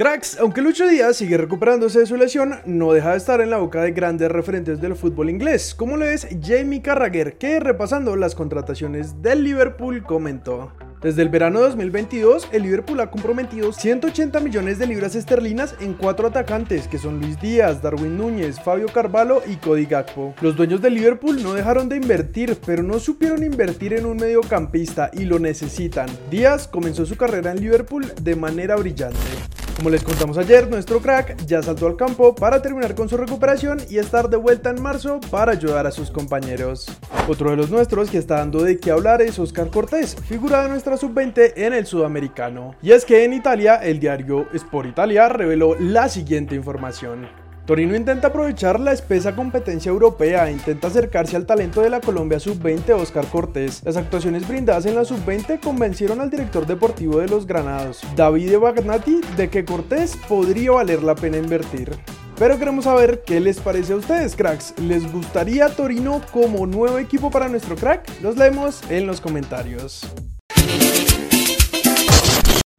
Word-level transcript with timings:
Cracks, 0.00 0.38
aunque 0.40 0.62
Lucho 0.62 0.88
Díaz 0.88 1.18
sigue 1.18 1.36
recuperándose 1.36 1.98
de 1.98 2.06
su 2.06 2.16
lesión, 2.16 2.54
no 2.64 2.94
deja 2.94 3.10
de 3.10 3.18
estar 3.18 3.42
en 3.42 3.50
la 3.50 3.58
boca 3.58 3.82
de 3.82 3.92
grandes 3.92 4.32
referentes 4.32 4.80
del 4.80 4.96
fútbol 4.96 5.28
inglés, 5.28 5.74
como 5.74 5.98
lo 5.98 6.06
es 6.06 6.26
Jamie 6.42 6.80
Carragher, 6.80 7.36
que 7.36 7.60
repasando 7.60 8.16
las 8.16 8.34
contrataciones 8.34 9.20
del 9.20 9.44
Liverpool 9.44 10.02
comentó. 10.02 10.72
Desde 11.02 11.20
el 11.20 11.28
verano 11.28 11.60
2022, 11.60 12.48
el 12.50 12.62
Liverpool 12.62 12.98
ha 13.00 13.10
comprometido 13.10 13.74
180 13.74 14.40
millones 14.40 14.78
de 14.78 14.86
libras 14.86 15.14
esterlinas 15.14 15.74
en 15.80 15.92
cuatro 15.92 16.28
atacantes, 16.28 16.88
que 16.88 16.96
son 16.96 17.20
Luis 17.20 17.38
Díaz, 17.38 17.82
Darwin 17.82 18.16
Núñez, 18.16 18.58
Fabio 18.58 18.86
Carvalho 18.86 19.42
y 19.46 19.56
Cody 19.56 19.84
Gakpo. 19.84 20.34
Los 20.40 20.56
dueños 20.56 20.80
del 20.80 20.94
Liverpool 20.94 21.42
no 21.42 21.52
dejaron 21.52 21.90
de 21.90 21.96
invertir, 21.96 22.56
pero 22.64 22.82
no 22.82 23.00
supieron 23.00 23.44
invertir 23.44 23.92
en 23.92 24.06
un 24.06 24.16
mediocampista 24.16 25.10
y 25.12 25.26
lo 25.26 25.38
necesitan. 25.38 26.08
Díaz 26.30 26.68
comenzó 26.68 27.04
su 27.04 27.16
carrera 27.16 27.52
en 27.52 27.60
Liverpool 27.60 28.10
de 28.22 28.36
manera 28.36 28.76
brillante. 28.76 29.18
Como 29.80 29.88
les 29.88 30.04
contamos 30.04 30.36
ayer, 30.36 30.68
nuestro 30.68 31.00
crack 31.00 31.42
ya 31.46 31.62
saltó 31.62 31.86
al 31.86 31.96
campo 31.96 32.34
para 32.34 32.60
terminar 32.60 32.94
con 32.94 33.08
su 33.08 33.16
recuperación 33.16 33.80
y 33.88 33.96
estar 33.96 34.28
de 34.28 34.36
vuelta 34.36 34.68
en 34.68 34.82
marzo 34.82 35.20
para 35.30 35.52
ayudar 35.52 35.86
a 35.86 35.90
sus 35.90 36.10
compañeros. 36.10 36.86
Otro 37.28 37.48
de 37.48 37.56
los 37.56 37.70
nuestros 37.70 38.10
que 38.10 38.18
está 38.18 38.36
dando 38.36 38.62
de 38.62 38.78
qué 38.78 38.90
hablar 38.90 39.22
es 39.22 39.38
Oscar 39.38 39.70
Cortés, 39.70 40.16
figura 40.28 40.64
de 40.64 40.68
nuestra 40.68 40.98
sub-20 40.98 41.54
en 41.56 41.72
el 41.72 41.86
sudamericano. 41.86 42.74
Y 42.82 42.90
es 42.90 43.06
que 43.06 43.24
en 43.24 43.32
Italia, 43.32 43.76
el 43.76 44.00
diario 44.00 44.48
Sport 44.52 44.90
Italia 44.90 45.30
reveló 45.30 45.74
la 45.80 46.10
siguiente 46.10 46.54
información. 46.54 47.39
Torino 47.66 47.94
intenta 47.94 48.28
aprovechar 48.28 48.80
la 48.80 48.92
espesa 48.92 49.36
competencia 49.36 49.90
europea 49.90 50.48
e 50.48 50.52
intenta 50.52 50.88
acercarse 50.88 51.36
al 51.36 51.46
talento 51.46 51.82
de 51.82 51.90
la 51.90 52.00
Colombia 52.00 52.40
sub-20 52.40 52.90
Oscar 52.94 53.26
Cortés. 53.26 53.82
Las 53.84 53.96
actuaciones 53.96 54.48
brindadas 54.48 54.86
en 54.86 54.96
la 54.96 55.04
sub-20 55.04 55.60
convencieron 55.60 56.20
al 56.20 56.30
director 56.30 56.66
deportivo 56.66 57.18
de 57.18 57.28
los 57.28 57.46
Granados, 57.46 58.02
Davide 58.16 58.56
Bagnati, 58.56 59.20
de 59.36 59.50
que 59.50 59.64
Cortés 59.64 60.16
podría 60.28 60.72
valer 60.72 61.02
la 61.02 61.14
pena 61.14 61.36
invertir. 61.36 61.96
Pero 62.40 62.58
queremos 62.58 62.84
saber 62.84 63.22
qué 63.24 63.38
les 63.38 63.60
parece 63.60 63.92
a 63.92 63.96
ustedes, 63.96 64.34
cracks. 64.34 64.72
¿Les 64.78 65.12
gustaría 65.12 65.68
Torino 65.68 66.22
como 66.32 66.66
nuevo 66.66 66.98
equipo 66.98 67.30
para 67.30 67.48
nuestro 67.48 67.76
crack? 67.76 68.08
Los 68.22 68.36
leemos 68.38 68.80
en 68.90 69.06
los 69.06 69.20
comentarios. 69.20 70.10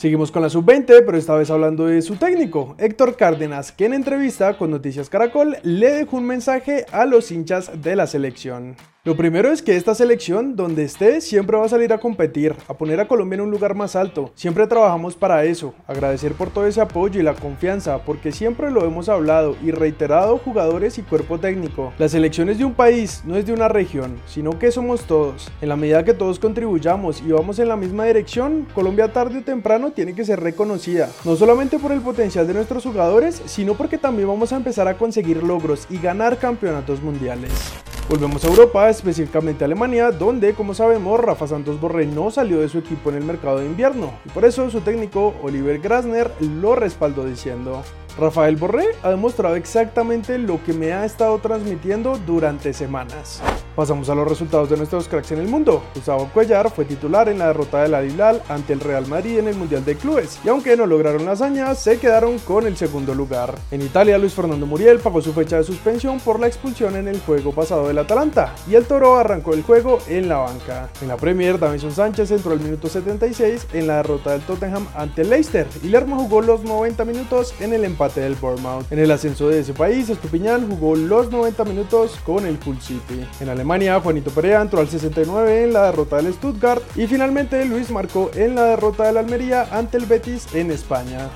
Seguimos 0.00 0.30
con 0.30 0.40
la 0.40 0.48
sub-20, 0.48 1.02
pero 1.04 1.18
esta 1.18 1.34
vez 1.34 1.50
hablando 1.50 1.84
de 1.84 2.00
su 2.00 2.16
técnico, 2.16 2.74
Héctor 2.78 3.16
Cárdenas, 3.16 3.70
que 3.70 3.84
en 3.84 3.92
entrevista 3.92 4.56
con 4.56 4.70
Noticias 4.70 5.10
Caracol 5.10 5.58
le 5.62 5.90
dejó 5.90 6.16
un 6.16 6.24
mensaje 6.24 6.86
a 6.90 7.04
los 7.04 7.30
hinchas 7.30 7.82
de 7.82 7.96
la 7.96 8.06
selección. 8.06 8.76
Lo 9.02 9.16
primero 9.16 9.50
es 9.50 9.62
que 9.62 9.76
esta 9.76 9.94
selección, 9.94 10.56
donde 10.56 10.84
esté, 10.84 11.22
siempre 11.22 11.56
va 11.56 11.64
a 11.64 11.70
salir 11.70 11.90
a 11.90 12.00
competir, 12.00 12.54
a 12.68 12.74
poner 12.74 13.00
a 13.00 13.08
Colombia 13.08 13.36
en 13.36 13.40
un 13.40 13.50
lugar 13.50 13.74
más 13.74 13.96
alto. 13.96 14.30
Siempre 14.34 14.66
trabajamos 14.66 15.16
para 15.16 15.42
eso. 15.44 15.72
Agradecer 15.86 16.34
por 16.34 16.50
todo 16.50 16.66
ese 16.66 16.82
apoyo 16.82 17.18
y 17.18 17.22
la 17.22 17.32
confianza, 17.32 18.04
porque 18.04 18.30
siempre 18.30 18.70
lo 18.70 18.84
hemos 18.84 19.08
hablado 19.08 19.56
y 19.64 19.70
reiterado 19.70 20.36
jugadores 20.36 20.98
y 20.98 21.02
cuerpo 21.02 21.40
técnico. 21.40 21.94
La 21.96 22.10
selección 22.10 22.50
es 22.50 22.58
de 22.58 22.66
un 22.66 22.74
país, 22.74 23.22
no 23.24 23.36
es 23.36 23.46
de 23.46 23.54
una 23.54 23.68
región, 23.68 24.20
sino 24.26 24.58
que 24.58 24.70
somos 24.70 25.04
todos. 25.04 25.50
En 25.62 25.70
la 25.70 25.76
medida 25.76 26.04
que 26.04 26.12
todos 26.12 26.38
contribuyamos 26.38 27.22
y 27.22 27.32
vamos 27.32 27.58
en 27.58 27.68
la 27.68 27.76
misma 27.76 28.04
dirección, 28.04 28.66
Colombia 28.74 29.10
tarde 29.14 29.38
o 29.38 29.42
temprano 29.42 29.92
tiene 29.92 30.14
que 30.14 30.26
ser 30.26 30.40
reconocida. 30.40 31.08
No 31.24 31.36
solamente 31.36 31.78
por 31.78 31.92
el 31.92 32.02
potencial 32.02 32.46
de 32.46 32.52
nuestros 32.52 32.84
jugadores, 32.84 33.40
sino 33.46 33.72
porque 33.72 33.96
también 33.96 34.28
vamos 34.28 34.52
a 34.52 34.56
empezar 34.56 34.88
a 34.88 34.98
conseguir 34.98 35.42
logros 35.42 35.86
y 35.88 35.96
ganar 35.96 36.36
campeonatos 36.36 37.00
mundiales. 37.00 37.50
Volvemos 38.10 38.44
a 38.44 38.48
Europa, 38.48 38.90
específicamente 38.90 39.62
a 39.62 39.66
Alemania, 39.66 40.10
donde, 40.10 40.52
como 40.54 40.74
sabemos, 40.74 41.20
Rafa 41.20 41.46
Santos 41.46 41.80
Borré 41.80 42.06
no 42.06 42.32
salió 42.32 42.58
de 42.58 42.68
su 42.68 42.78
equipo 42.78 43.10
en 43.10 43.14
el 43.14 43.22
mercado 43.22 43.60
de 43.60 43.66
invierno, 43.66 44.18
y 44.24 44.30
por 44.30 44.44
eso 44.44 44.68
su 44.68 44.80
técnico 44.80 45.32
Oliver 45.44 45.78
Grasner 45.78 46.28
lo 46.40 46.74
respaldó 46.74 47.24
diciendo, 47.24 47.84
Rafael 48.18 48.56
Borré 48.56 48.86
ha 49.04 49.10
demostrado 49.10 49.54
exactamente 49.54 50.38
lo 50.38 50.60
que 50.64 50.72
me 50.72 50.92
ha 50.92 51.04
estado 51.04 51.38
transmitiendo 51.38 52.18
durante 52.26 52.72
semanas. 52.72 53.40
Pasamos 53.80 54.10
a 54.10 54.14
los 54.14 54.28
resultados 54.28 54.68
de 54.68 54.76
nuestros 54.76 55.08
cracks 55.08 55.32
en 55.32 55.38
el 55.38 55.48
mundo. 55.48 55.82
Gustavo 55.94 56.28
Cuellar 56.34 56.70
fue 56.70 56.84
titular 56.84 57.30
en 57.30 57.38
la 57.38 57.46
derrota 57.46 57.82
del 57.82 57.94
Al 57.94 58.42
ante 58.50 58.74
el 58.74 58.80
Real 58.80 59.06
Madrid 59.06 59.38
en 59.38 59.48
el 59.48 59.56
Mundial 59.56 59.86
de 59.86 59.96
Clubes, 59.96 60.38
y 60.44 60.50
aunque 60.50 60.76
no 60.76 60.84
lograron 60.84 61.24
la 61.24 61.32
hazaña, 61.32 61.74
se 61.74 61.98
quedaron 61.98 62.38
con 62.40 62.66
el 62.66 62.76
segundo 62.76 63.14
lugar. 63.14 63.54
En 63.70 63.80
Italia, 63.80 64.18
Luis 64.18 64.34
Fernando 64.34 64.66
Muriel 64.66 64.98
pagó 64.98 65.22
su 65.22 65.32
fecha 65.32 65.56
de 65.56 65.64
suspensión 65.64 66.20
por 66.20 66.38
la 66.38 66.46
expulsión 66.46 66.94
en 66.94 67.08
el 67.08 67.20
juego 67.20 67.52
pasado 67.52 67.88
del 67.88 67.96
Atalanta, 67.96 68.54
y 68.68 68.74
el 68.74 68.84
Toro 68.84 69.16
arrancó 69.16 69.54
el 69.54 69.62
juego 69.62 69.98
en 70.08 70.28
la 70.28 70.36
banca. 70.36 70.90
En 71.00 71.08
la 71.08 71.16
Premier, 71.16 71.58
Davison 71.58 71.90
Sánchez 71.90 72.32
entró 72.32 72.52
al 72.52 72.60
minuto 72.60 72.86
76 72.86 73.68
en 73.72 73.86
la 73.86 73.96
derrota 73.96 74.32
del 74.32 74.42
Tottenham 74.42 74.86
ante 74.94 75.22
el 75.22 75.30
Leicester, 75.30 75.66
y 75.82 75.86
Lerma 75.86 76.18
jugó 76.18 76.42
los 76.42 76.64
90 76.64 77.02
minutos 77.06 77.54
en 77.60 77.72
el 77.72 77.86
empate 77.86 78.20
del 78.20 78.34
Bournemouth. 78.34 78.92
En 78.92 78.98
el 78.98 79.10
ascenso 79.10 79.48
de 79.48 79.60
ese 79.60 79.72
país, 79.72 80.10
Estupiñán 80.10 80.68
jugó 80.68 80.96
los 80.96 81.30
90 81.30 81.64
minutos 81.64 82.18
con 82.26 82.44
el 82.44 82.58
Hull 82.66 82.78
City. 82.82 83.26
Juanito 83.70 84.32
Perea 84.32 84.62
entró 84.62 84.80
al 84.80 84.88
69 84.88 85.62
en 85.62 85.72
la 85.72 85.84
derrota 85.84 86.16
del 86.16 86.34
Stuttgart 86.34 86.82
y 86.96 87.06
finalmente 87.06 87.64
Luis 87.64 87.88
marcó 87.92 88.28
en 88.34 88.56
la 88.56 88.64
derrota 88.64 89.04
del 89.04 89.18
Almería 89.18 89.68
ante 89.70 89.96
el 89.96 90.06
Betis 90.06 90.52
en 90.56 90.72
España. 90.72 91.28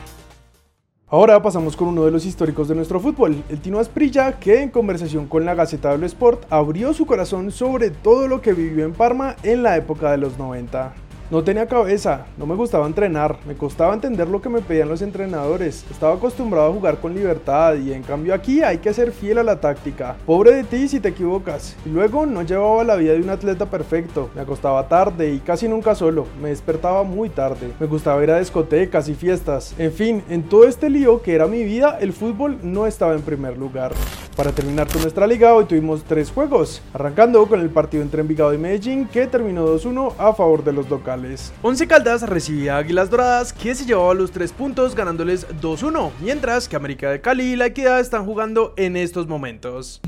Ahora 1.06 1.40
pasamos 1.40 1.76
con 1.76 1.86
uno 1.86 2.04
de 2.04 2.10
los 2.10 2.26
históricos 2.26 2.66
de 2.66 2.74
nuestro 2.74 2.98
fútbol, 2.98 3.44
el 3.48 3.60
Tino 3.60 3.78
Asprilla, 3.78 4.40
que 4.40 4.62
en 4.62 4.70
conversación 4.70 5.28
con 5.28 5.44
la 5.44 5.54
Gaceta 5.54 5.92
del 5.92 6.02
Sport 6.02 6.42
abrió 6.50 6.92
su 6.92 7.06
corazón 7.06 7.52
sobre 7.52 7.90
todo 7.90 8.26
lo 8.26 8.40
que 8.40 8.52
vivió 8.52 8.84
en 8.84 8.94
Parma 8.94 9.36
en 9.44 9.62
la 9.62 9.76
época 9.76 10.10
de 10.10 10.18
los 10.18 10.36
90. 10.36 10.92
No 11.34 11.42
tenía 11.42 11.66
cabeza, 11.66 12.26
no 12.38 12.46
me 12.46 12.54
gustaba 12.54 12.86
entrenar, 12.86 13.38
me 13.44 13.56
costaba 13.56 13.92
entender 13.92 14.28
lo 14.28 14.40
que 14.40 14.48
me 14.48 14.60
pedían 14.60 14.88
los 14.88 15.02
entrenadores, 15.02 15.84
estaba 15.90 16.14
acostumbrado 16.14 16.70
a 16.70 16.72
jugar 16.72 16.98
con 16.98 17.12
libertad 17.12 17.74
y 17.74 17.92
en 17.92 18.04
cambio 18.04 18.34
aquí 18.34 18.62
hay 18.62 18.78
que 18.78 18.94
ser 18.94 19.10
fiel 19.10 19.38
a 19.38 19.42
la 19.42 19.58
táctica. 19.58 20.14
Pobre 20.26 20.52
de 20.52 20.62
ti 20.62 20.86
si 20.86 21.00
te 21.00 21.08
equivocas. 21.08 21.74
Y 21.84 21.88
luego 21.88 22.24
no 22.24 22.42
llevaba 22.42 22.84
la 22.84 22.94
vida 22.94 23.14
de 23.14 23.20
un 23.20 23.30
atleta 23.30 23.66
perfecto, 23.66 24.30
me 24.32 24.42
acostaba 24.42 24.86
tarde 24.86 25.34
y 25.34 25.40
casi 25.40 25.66
nunca 25.66 25.96
solo, 25.96 26.28
me 26.40 26.50
despertaba 26.50 27.02
muy 27.02 27.30
tarde, 27.30 27.72
me 27.80 27.86
gustaba 27.88 28.22
ir 28.22 28.30
a 28.30 28.38
discotecas 28.38 29.08
y 29.08 29.14
fiestas. 29.16 29.74
En 29.76 29.90
fin, 29.90 30.22
en 30.28 30.44
todo 30.44 30.68
este 30.68 30.88
lío 30.88 31.20
que 31.20 31.34
era 31.34 31.48
mi 31.48 31.64
vida, 31.64 31.98
el 32.00 32.12
fútbol 32.12 32.58
no 32.62 32.86
estaba 32.86 33.12
en 33.12 33.22
primer 33.22 33.58
lugar. 33.58 33.92
Para 34.36 34.50
terminar 34.50 34.88
con 34.88 35.00
nuestra 35.00 35.28
liga, 35.28 35.54
hoy 35.54 35.64
tuvimos 35.64 36.02
tres 36.02 36.32
juegos, 36.32 36.82
arrancando 36.92 37.46
con 37.46 37.60
el 37.60 37.70
partido 37.70 38.02
entre 38.02 38.20
Envigado 38.20 38.52
y 38.52 38.58
Medellín 38.58 39.06
que 39.06 39.28
terminó 39.28 39.64
2-1 39.64 40.14
a 40.18 40.34
favor 40.34 40.64
de 40.64 40.72
los 40.72 40.90
locales. 40.90 41.52
Once 41.62 41.86
Caldas 41.86 42.28
recibía 42.28 42.74
a 42.74 42.78
Águilas 42.78 43.10
Doradas 43.10 43.52
que 43.52 43.76
se 43.76 43.84
llevaba 43.84 44.12
los 44.12 44.32
tres 44.32 44.50
puntos 44.50 44.96
ganándoles 44.96 45.46
2-1, 45.60 46.10
mientras 46.20 46.66
que 46.66 46.74
América 46.74 47.12
de 47.12 47.20
Cali 47.20 47.52
y 47.52 47.56
La 47.56 47.66
Equidad 47.66 48.00
están 48.00 48.24
jugando 48.24 48.74
en 48.76 48.96
estos 48.96 49.28
momentos. 49.28 50.00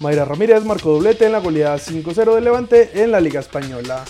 Mayra 0.00 0.24
Ramírez 0.24 0.64
marcó 0.64 0.94
doblete 0.94 1.26
en 1.26 1.32
la 1.32 1.38
goleada 1.38 1.76
5-0 1.76 2.34
de 2.34 2.40
Levante 2.40 3.02
en 3.02 3.12
la 3.12 3.20
Liga 3.20 3.38
Española. 3.38 4.04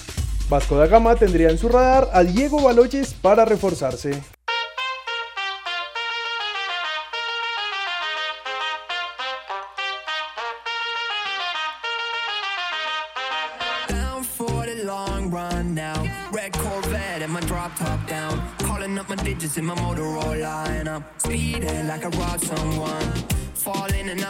Vasco 0.49 0.79
da 0.79 0.87
Gama 0.87 1.15
tendría 1.17 1.51
en 1.51 1.59
su 1.59 1.69
radar 1.69 2.09
a 2.13 2.23
Diego 2.23 2.63
Baloches 2.63 3.13
para 3.13 3.45
reforzarse. 3.45 4.36
Corvette 16.59 17.23
and 17.23 17.33
my 17.33 17.41
drop 17.41 17.75
top 17.77 18.07
down. 18.07 18.43
Calling 18.59 18.99
up 18.99 19.09
my 19.09 19.17
digits 19.17 19.57
in 19.57 19.65
my 19.65 19.75
Motorola 19.75 20.87
I'm 20.89 21.05
speeding 21.19 21.87
like 21.89 22.05
I 22.05 22.09
robbed 22.09 22.45
someone. 22.45 23.13
Falling 23.55 24.09
and 24.09 24.21
I'm 24.21 24.25